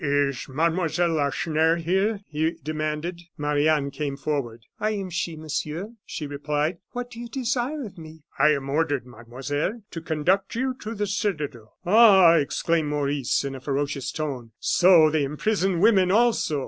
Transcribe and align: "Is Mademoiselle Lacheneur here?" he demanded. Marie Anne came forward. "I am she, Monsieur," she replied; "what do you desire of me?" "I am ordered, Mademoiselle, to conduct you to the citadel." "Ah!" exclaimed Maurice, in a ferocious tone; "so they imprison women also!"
"Is 0.03 0.49
Mademoiselle 0.49 1.13
Lacheneur 1.13 1.75
here?" 1.75 2.21
he 2.27 2.53
demanded. 2.63 3.21
Marie 3.37 3.67
Anne 3.69 3.91
came 3.91 4.17
forward. 4.17 4.65
"I 4.79 4.93
am 4.93 5.11
she, 5.11 5.35
Monsieur," 5.35 5.91
she 6.07 6.25
replied; 6.25 6.79
"what 6.93 7.11
do 7.11 7.19
you 7.19 7.27
desire 7.27 7.83
of 7.83 7.99
me?" 7.99 8.23
"I 8.39 8.49
am 8.53 8.67
ordered, 8.67 9.05
Mademoiselle, 9.05 9.83
to 9.91 10.01
conduct 10.01 10.55
you 10.55 10.73
to 10.79 10.95
the 10.95 11.05
citadel." 11.05 11.75
"Ah!" 11.85 12.33
exclaimed 12.37 12.89
Maurice, 12.89 13.43
in 13.43 13.53
a 13.53 13.61
ferocious 13.61 14.11
tone; 14.11 14.53
"so 14.59 15.11
they 15.11 15.23
imprison 15.23 15.79
women 15.81 16.09
also!" 16.09 16.59